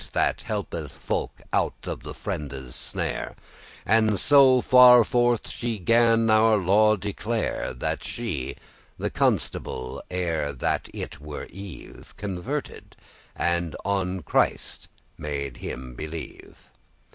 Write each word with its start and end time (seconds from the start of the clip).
* 0.11 0.13
That 0.13 0.41
helpeth 0.47 0.91
folk 0.93 1.43
out 1.53 1.75
of 1.85 2.01
the 2.01 2.15
fiendes 2.15 2.73
snare:" 2.73 3.35
And 3.85 4.19
*so 4.19 4.59
farforth* 4.59 5.47
she 5.47 5.77
gan 5.77 6.27
our 6.31 6.57
law 6.57 6.95
declare, 6.95 7.67
*with 7.67 7.67
such 7.67 7.69
effect* 7.69 7.79
That 7.81 8.03
she 8.03 8.55
the 8.97 9.09
Constable, 9.11 10.03
ere 10.09 10.53
that 10.53 10.89
it 10.91 11.19
were 11.21 11.45
eve, 11.51 12.15
Converted, 12.17 12.95
and 13.35 13.75
on 13.85 14.23
Christ 14.23 14.87
made 15.19 15.57
him 15.57 15.93
believe. 15.93 16.71